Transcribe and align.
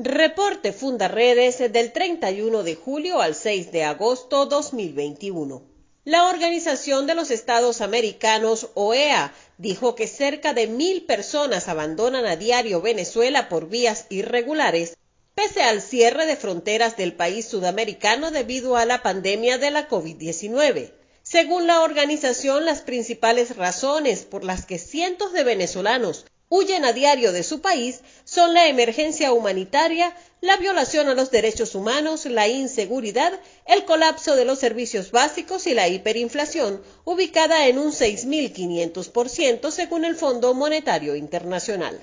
Reporte 0.00 0.72
Fundaredes 0.72 1.58
del 1.72 1.90
31 1.90 2.62
de 2.62 2.76
julio 2.76 3.20
al 3.20 3.34
6 3.34 3.72
de 3.72 3.82
agosto 3.82 4.46
2021. 4.46 5.60
La 6.04 6.28
Organización 6.28 7.08
de 7.08 7.16
los 7.16 7.32
Estados 7.32 7.80
Americanos, 7.80 8.68
OEA, 8.74 9.34
dijo 9.56 9.96
que 9.96 10.06
cerca 10.06 10.54
de 10.54 10.68
mil 10.68 11.04
personas 11.04 11.66
abandonan 11.66 12.26
a 12.26 12.36
diario 12.36 12.80
Venezuela 12.80 13.48
por 13.48 13.68
vías 13.68 14.06
irregulares, 14.08 14.96
pese 15.34 15.62
al 15.62 15.82
cierre 15.82 16.26
de 16.26 16.36
fronteras 16.36 16.96
del 16.96 17.14
país 17.14 17.48
sudamericano 17.48 18.30
debido 18.30 18.76
a 18.76 18.84
la 18.84 19.02
pandemia 19.02 19.58
de 19.58 19.72
la 19.72 19.88
COVID-19. 19.88 20.92
Según 21.24 21.66
la 21.66 21.80
organización, 21.80 22.64
las 22.64 22.82
principales 22.82 23.56
razones 23.56 24.20
por 24.20 24.44
las 24.44 24.64
que 24.64 24.78
cientos 24.78 25.32
de 25.32 25.42
venezolanos 25.42 26.24
huyen 26.48 26.84
a 26.84 26.92
diario 26.92 27.32
de 27.32 27.42
su 27.42 27.60
país 27.60 28.00
son 28.24 28.54
la 28.54 28.68
emergencia 28.68 29.32
humanitaria, 29.32 30.14
la 30.40 30.56
violación 30.56 31.08
a 31.08 31.14
los 31.14 31.30
derechos 31.30 31.74
humanos, 31.74 32.24
la 32.26 32.48
inseguridad, 32.48 33.32
el 33.66 33.84
colapso 33.84 34.36
de 34.36 34.44
los 34.44 34.58
servicios 34.58 35.10
básicos 35.10 35.66
y 35.66 35.74
la 35.74 35.88
hiperinflación, 35.88 36.82
ubicada 37.04 37.66
en 37.66 37.78
un 37.78 37.92
6.500% 37.92 39.70
según 39.70 40.04
el 40.04 40.16
Fondo 40.16 40.54
Monetario 40.54 41.16
Internacional. 41.16 42.00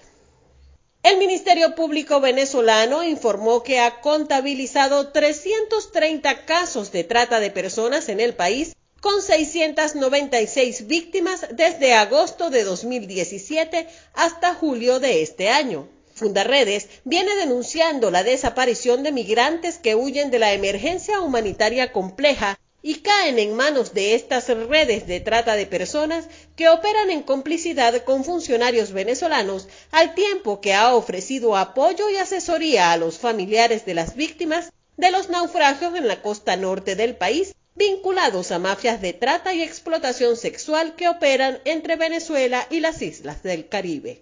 El 1.04 1.18
Ministerio 1.18 1.76
Público 1.76 2.20
venezolano 2.20 3.04
informó 3.04 3.62
que 3.62 3.80
ha 3.80 4.02
contabilizado 4.02 5.10
330 5.10 6.46
casos 6.46 6.92
de 6.92 7.04
trata 7.04 7.40
de 7.40 7.52
personas 7.52 8.10
en 8.10 8.20
el 8.20 8.34
país 8.34 8.76
con 9.06 9.22
696 9.22 10.88
víctimas 10.88 11.46
desde 11.52 11.94
agosto 11.94 12.50
de 12.50 12.64
2017 12.64 13.88
hasta 14.16 14.56
julio 14.56 15.00
de 15.00 15.22
este 15.22 15.50
año. 15.50 15.88
Fundaredes 16.16 16.88
viene 17.04 17.36
denunciando 17.36 18.10
la 18.10 18.24
desaparición 18.24 19.04
de 19.04 19.12
migrantes 19.12 19.78
que 19.78 19.94
huyen 19.94 20.32
de 20.32 20.40
la 20.40 20.54
emergencia 20.54 21.20
humanitaria 21.20 21.92
compleja 21.92 22.60
y 22.82 22.96
caen 23.02 23.38
en 23.38 23.54
manos 23.54 23.94
de 23.94 24.16
estas 24.16 24.48
redes 24.48 25.06
de 25.06 25.20
trata 25.20 25.56
de 25.56 25.68
personas 25.68 26.28
que 26.56 26.70
operan 26.70 27.12
en 27.12 27.22
complicidad 27.22 28.04
con 28.06 28.24
funcionarios 28.24 28.92
venezolanos, 28.92 29.68
al 29.92 30.16
tiempo 30.16 30.62
que 30.62 30.74
ha 30.74 30.96
ofrecido 30.96 31.56
apoyo 31.56 32.10
y 32.10 32.16
asesoría 32.16 32.92
a 32.92 32.98
los 32.98 33.20
familiares 33.20 33.86
de 33.86 33.94
las 33.94 34.16
víctimas 34.16 34.72
de 34.98 35.12
los 35.12 35.30
naufragios 35.30 35.94
en 35.94 36.08
la 36.08 36.24
costa 36.24 36.58
norte 36.58 36.96
del 36.96 37.16
país 37.16 37.54
vinculados 37.76 38.52
a 38.52 38.60
mafias 38.60 39.02
de 39.02 39.14
trata 39.14 39.54
y 39.54 39.62
explotación 39.62 40.38
sexual 40.38 40.96
que 40.96 41.10
operan 41.10 41.60
entre 41.66 41.98
Venezuela 41.98 42.66
y 42.70 42.80
las 42.80 43.02
islas 43.02 43.44
del 43.44 43.68
Caribe. 43.68 44.22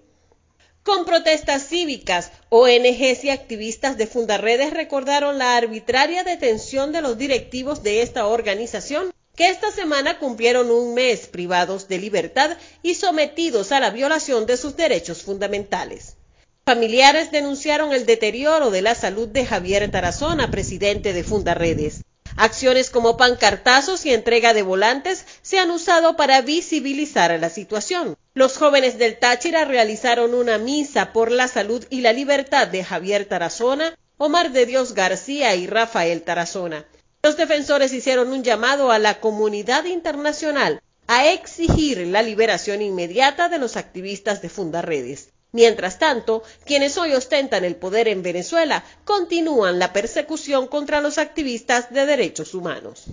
Con 0.81 1.05
protestas 1.05 1.67
cívicas, 1.69 2.31
ONGs 2.49 3.23
y 3.23 3.29
activistas 3.29 3.95
de 3.97 4.07
Fundaredes 4.07 4.73
recordaron 4.73 5.37
la 5.37 5.55
arbitraria 5.55 6.23
detención 6.23 6.91
de 6.91 7.01
los 7.01 7.17
directivos 7.17 7.83
de 7.83 8.01
esta 8.01 8.25
organización 8.25 9.13
que 9.35 9.49
esta 9.49 9.71
semana 9.71 10.19
cumplieron 10.19 10.69
un 10.69 10.93
mes 10.93 11.27
privados 11.27 11.87
de 11.87 11.99
libertad 11.99 12.57
y 12.81 12.95
sometidos 12.95 13.71
a 13.71 13.79
la 13.79 13.91
violación 13.91 14.45
de 14.45 14.57
sus 14.57 14.75
derechos 14.75 15.23
fundamentales. 15.23 16.17
Familiares 16.65 17.31
denunciaron 17.31 17.93
el 17.93 18.05
deterioro 18.05 18.69
de 18.69 18.81
la 18.81 18.95
salud 18.95 19.27
de 19.27 19.45
Javier 19.45 19.89
Tarazona, 19.89 20.51
presidente 20.51 21.13
de 21.13 21.23
Fundaredes. 21.23 22.03
Acciones 22.35 22.89
como 22.89 23.15
pancartazos 23.15 24.05
y 24.05 24.13
entrega 24.13 24.53
de 24.53 24.63
volantes 24.63 25.25
se 25.41 25.59
han 25.59 25.69
usado 25.69 26.15
para 26.15 26.41
visibilizar 26.41 27.39
la 27.39 27.49
situación. 27.49 28.17
Los 28.33 28.57
jóvenes 28.57 28.97
del 28.97 29.19
Táchira 29.19 29.65
realizaron 29.65 30.33
una 30.33 30.57
misa 30.57 31.13
por 31.13 31.31
la 31.31 31.47
salud 31.47 31.85
y 31.89 32.01
la 32.01 32.13
libertad 32.13 32.67
de 32.67 32.83
Javier 32.83 33.25
Tarazona, 33.25 33.95
Omar 34.17 34.51
de 34.51 34.65
Dios 34.65 34.93
García 34.93 35.55
y 35.55 35.67
Rafael 35.67 36.23
Tarazona. 36.23 36.85
Los 37.21 37.37
defensores 37.37 37.93
hicieron 37.93 38.31
un 38.31 38.43
llamado 38.43 38.91
a 38.91 38.99
la 38.99 39.19
comunidad 39.19 39.85
internacional 39.85 40.81
a 41.07 41.31
exigir 41.31 41.99
la 42.07 42.23
liberación 42.23 42.81
inmediata 42.81 43.49
de 43.49 43.59
los 43.59 43.77
activistas 43.77 44.41
de 44.41 44.49
Fundaredes. 44.49 45.32
Mientras 45.53 45.99
tanto, 45.99 46.41
quienes 46.65 46.97
hoy 46.97 47.13
ostentan 47.13 47.63
el 47.63 47.75
poder 47.75 48.07
en 48.07 48.23
Venezuela 48.23 48.83
continúan 49.05 49.77
la 49.77 49.93
persecución 49.93 50.65
contra 50.65 50.99
los 50.99 51.19
activistas 51.19 51.93
de 51.93 52.07
derechos 52.07 52.55
humanos. 52.55 53.03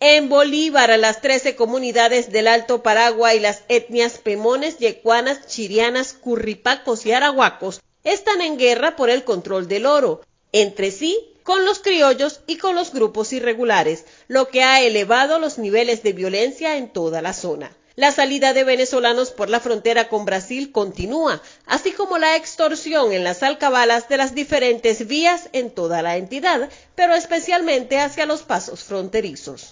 En 0.00 0.28
Bolívar, 0.28 0.98
las 0.98 1.20
trece 1.20 1.54
comunidades 1.54 2.32
del 2.32 2.48
Alto 2.48 2.82
Paraguay 2.82 3.36
y 3.36 3.40
las 3.40 3.62
etnias 3.68 4.18
pemones, 4.18 4.78
yecuanas, 4.78 5.46
chirianas, 5.46 6.14
curripacos 6.14 7.06
y 7.06 7.12
arahuacos 7.12 7.80
están 8.02 8.40
en 8.40 8.58
guerra 8.58 8.96
por 8.96 9.08
el 9.08 9.22
control 9.22 9.68
del 9.68 9.86
oro, 9.86 10.22
entre 10.50 10.90
sí 10.90 11.16
con 11.44 11.64
los 11.64 11.78
criollos 11.78 12.40
y 12.48 12.56
con 12.56 12.74
los 12.74 12.92
grupos 12.92 13.32
irregulares, 13.32 14.04
lo 14.26 14.48
que 14.48 14.64
ha 14.64 14.80
elevado 14.80 15.38
los 15.38 15.58
niveles 15.58 16.02
de 16.02 16.12
violencia 16.12 16.76
en 16.76 16.92
toda 16.92 17.22
la 17.22 17.34
zona. 17.34 17.70
La 17.96 18.12
salida 18.12 18.52
de 18.52 18.64
venezolanos 18.64 19.30
por 19.30 19.50
la 19.50 19.60
frontera 19.60 20.08
con 20.08 20.24
Brasil 20.24 20.70
continúa, 20.72 21.42
así 21.66 21.92
como 21.92 22.18
la 22.18 22.36
extorsión 22.36 23.12
en 23.12 23.24
las 23.24 23.42
alcabalas 23.42 24.08
de 24.08 24.16
las 24.16 24.34
diferentes 24.34 25.06
vías 25.06 25.48
en 25.52 25.70
toda 25.70 26.00
la 26.00 26.16
entidad, 26.16 26.68
pero 26.94 27.14
especialmente 27.14 27.98
hacia 27.98 28.26
los 28.26 28.42
pasos 28.42 28.84
fronterizos. 28.84 29.70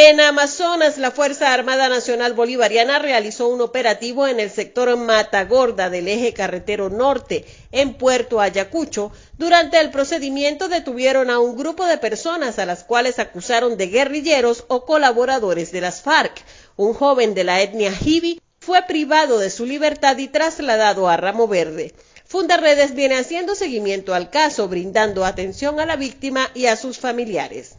En 0.00 0.20
Amazonas, 0.20 0.96
la 0.98 1.10
Fuerza 1.10 1.52
Armada 1.52 1.88
Nacional 1.88 2.34
Bolivariana 2.34 3.00
realizó 3.00 3.48
un 3.48 3.60
operativo 3.62 4.28
en 4.28 4.38
el 4.38 4.48
sector 4.48 4.96
Matagorda 4.96 5.90
del 5.90 6.06
eje 6.06 6.32
carretero 6.32 6.88
norte, 6.88 7.44
en 7.72 7.94
Puerto 7.94 8.40
Ayacucho. 8.40 9.10
Durante 9.38 9.80
el 9.80 9.90
procedimiento 9.90 10.68
detuvieron 10.68 11.30
a 11.30 11.40
un 11.40 11.56
grupo 11.56 11.84
de 11.84 11.98
personas 11.98 12.60
a 12.60 12.66
las 12.66 12.84
cuales 12.84 13.18
acusaron 13.18 13.76
de 13.76 13.88
guerrilleros 13.88 14.66
o 14.68 14.84
colaboradores 14.84 15.72
de 15.72 15.80
las 15.80 16.02
FARC. 16.02 16.44
Un 16.78 16.94
joven 16.94 17.34
de 17.34 17.42
la 17.42 17.60
etnia 17.60 17.92
Hibi 17.92 18.40
fue 18.60 18.80
privado 18.82 19.40
de 19.40 19.50
su 19.50 19.66
libertad 19.66 20.16
y 20.18 20.28
trasladado 20.28 21.08
a 21.08 21.16
Ramo 21.16 21.48
Verde. 21.48 21.92
Fundaredes 22.24 22.94
viene 22.94 23.16
haciendo 23.16 23.56
seguimiento 23.56 24.14
al 24.14 24.30
caso, 24.30 24.68
brindando 24.68 25.24
atención 25.24 25.80
a 25.80 25.86
la 25.86 25.96
víctima 25.96 26.48
y 26.54 26.66
a 26.66 26.76
sus 26.76 26.98
familiares. 26.98 27.74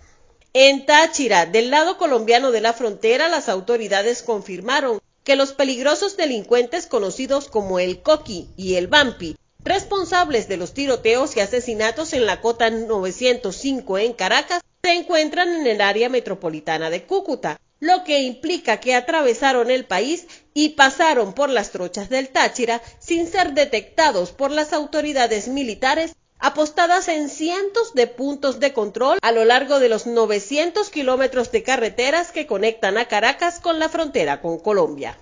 En 0.52 0.86
Táchira, 0.86 1.46
del 1.46 1.72
lado 1.72 1.98
colombiano 1.98 2.52
de 2.52 2.60
la 2.60 2.74
frontera, 2.74 3.30
las 3.30 3.48
autoridades 3.48 4.22
confirmaron 4.22 5.00
que 5.24 5.38
los 5.38 5.54
peligrosos 5.54 6.18
delincuentes 6.18 6.86
conocidos 6.86 7.48
como 7.48 7.80
el 7.80 8.02
Coqui 8.02 8.50
y 8.58 8.76
el 8.76 8.88
Bampi, 8.88 9.38
responsables 9.64 10.50
de 10.50 10.58
los 10.58 10.74
tiroteos 10.74 11.38
y 11.38 11.40
asesinatos 11.40 12.12
en 12.12 12.26
la 12.26 12.42
cota 12.42 12.70
905 12.70 13.98
en 13.98 14.12
Caracas, 14.12 14.62
se 14.84 14.92
encuentran 14.92 15.48
en 15.56 15.68
el 15.68 15.80
área 15.80 16.10
metropolitana 16.10 16.90
de 16.90 17.06
Cúcuta, 17.06 17.62
lo 17.80 18.04
que 18.04 18.22
implica 18.22 18.80
que 18.80 18.96
atravesaron 18.96 19.72
el 19.72 19.86
país 19.86 20.28
y 20.54 20.70
pasaron 20.70 21.34
por 21.34 21.50
las 21.50 21.72
trochas 21.72 22.10
del 22.10 22.30
Táchira 22.30 22.82
sin 23.00 23.28
ser 23.28 23.54
detectados 23.54 24.32
por 24.32 24.52
las 24.52 24.74
autoridades 24.74 25.48
militares 25.48 26.16
apostadas 26.40 27.08
en 27.10 27.30
cientos 27.30 27.94
de 27.94 28.08
puntos 28.08 28.60
de 28.60 28.74
control 28.74 29.20
a 29.22 29.32
lo 29.32 29.46
largo 29.46 29.80
de 29.80 29.90
los 29.90 30.08
900 30.08 30.90
kilómetros 30.90 31.52
de 31.52 31.64
carreteras 31.64 32.32
que 32.32 32.48
conectan 32.48 32.98
a 32.98 33.08
Caracas 33.08 33.60
con 33.60 33.80
la 33.80 33.90
frontera 33.90 34.42
con 34.42 34.60
Colombia. 34.60 35.18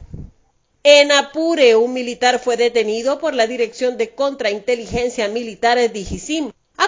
En 0.83 1.11
Apure, 1.11 1.75
un 1.75 1.91
militar 1.91 2.39
fue 2.39 2.55
detenido 2.55 3.19
por 3.19 3.33
la 3.33 3.47
Dirección 3.47 3.97
de 3.97 4.15
Contrainteligencia 4.15 5.27
Militar 5.27 5.77
de 5.77 5.89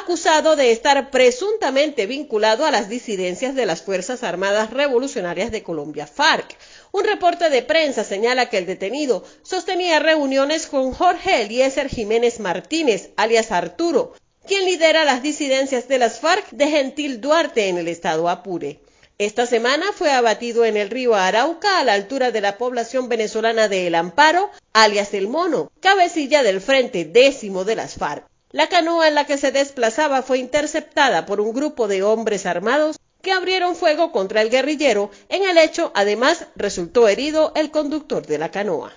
acusado 0.09 0.55
de 0.55 0.71
estar 0.71 1.11
presuntamente 1.11 2.07
vinculado 2.07 2.65
a 2.65 2.71
las 2.71 2.89
disidencias 2.89 3.53
de 3.53 3.67
las 3.67 3.83
Fuerzas 3.83 4.23
Armadas 4.23 4.71
Revolucionarias 4.71 5.51
de 5.51 5.61
Colombia, 5.61 6.07
FARC. 6.07 6.57
Un 6.91 7.03
reporte 7.03 7.51
de 7.51 7.61
prensa 7.61 8.03
señala 8.03 8.49
que 8.49 8.57
el 8.57 8.65
detenido 8.65 9.23
sostenía 9.43 9.99
reuniones 9.99 10.65
con 10.65 10.93
Jorge 10.93 11.43
Eliezer 11.43 11.89
Jiménez 11.89 12.39
Martínez, 12.39 13.11
alias 13.17 13.51
Arturo, 13.51 14.15
quien 14.47 14.65
lidera 14.65 15.06
las 15.06 15.21
disidencias 15.21 15.88
de 15.88 16.00
las 16.00 16.19
FARC 16.19 16.50
de 16.50 16.67
Gentil 16.69 17.21
Duarte 17.21 17.67
en 17.67 17.77
el 17.77 17.88
estado 17.88 18.29
Apure. 18.29 18.79
Esta 19.19 19.45
semana 19.45 19.85
fue 19.94 20.12
abatido 20.12 20.65
en 20.65 20.75
el 20.75 20.89
río 20.89 21.13
Arauca 21.13 21.77
a 21.77 21.83
la 21.83 21.94
altura 21.94 22.31
de 22.31 22.41
la 22.41 22.57
población 22.57 23.09
venezolana 23.09 23.67
de 23.67 23.85
El 23.85 23.94
Amparo, 23.94 24.50
alias 24.73 25.13
El 25.13 25.27
Mono, 25.27 25.71
cabecilla 25.81 26.41
del 26.41 26.62
frente 26.62 27.05
décimo 27.05 27.63
de 27.63 27.75
las 27.75 27.94
FARC. 27.94 28.28
La 28.51 28.68
canoa 28.68 29.07
en 29.07 29.13
la 29.13 29.25
que 29.25 29.38
se 29.38 29.51
desplazaba 29.51 30.24
fue 30.24 30.40
interceptada 30.40 31.28
por 31.28 31.40
un 31.40 31.54
grupo 31.54 31.88
de 31.88 32.01
hombres 32.01 32.48
armados 32.48 32.98
que 33.22 33.31
abrieron 33.31 33.75
fuego 33.75 34.12
contra 34.12 34.42
el 34.42 34.50
guerrillero. 34.50 35.12
En 35.30 35.44
el 35.44 35.60
hecho, 35.60 35.92
además, 35.94 36.48
resultó 36.56 37.07
herido 37.07 37.51
el 37.56 37.69
conductor 37.69 38.25
de 38.25 38.40
la 38.40 38.50
canoa. 38.50 38.92